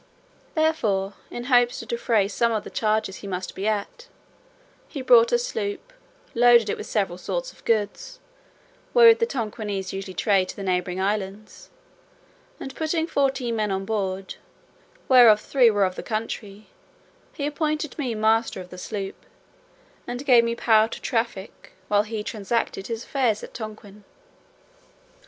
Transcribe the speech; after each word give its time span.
Therefore, 0.55 1.13
in 1.29 1.43
hopes 1.43 1.77
to 1.77 1.85
defray 1.85 2.27
some 2.27 2.51
of 2.51 2.63
the 2.63 2.71
charges 2.71 3.17
he 3.17 3.27
must 3.27 3.53
be 3.53 3.67
at, 3.67 4.07
he 4.87 5.03
bought 5.03 5.31
a 5.31 5.37
sloop, 5.37 5.93
loaded 6.33 6.71
it 6.71 6.77
with 6.79 6.87
several 6.87 7.19
sorts 7.19 7.51
of 7.51 7.63
goods, 7.65 8.19
wherewith 8.95 9.19
the 9.19 9.27
Tonquinese 9.27 9.93
usually 9.93 10.15
trade 10.15 10.49
to 10.49 10.55
the 10.55 10.63
neighbouring 10.63 10.99
islands, 10.99 11.69
and 12.59 12.73
putting 12.75 13.05
fourteen 13.05 13.55
men 13.55 13.69
on 13.69 13.85
board, 13.85 14.37
whereof 15.07 15.39
three 15.39 15.69
were 15.69 15.85
of 15.85 15.93
the 15.95 16.01
country, 16.01 16.65
he 17.33 17.45
appointed 17.45 17.95
me 17.99 18.15
master 18.15 18.59
of 18.59 18.71
the 18.71 18.79
sloop, 18.79 19.27
and 20.07 20.25
gave 20.25 20.43
me 20.43 20.55
power 20.55 20.87
to 20.87 20.99
traffic, 20.99 21.73
while 21.89 22.01
he 22.01 22.23
transacted 22.23 22.87
his 22.87 23.03
affairs 23.03 23.43
at 23.43 23.53
Tonquin. 23.53 24.03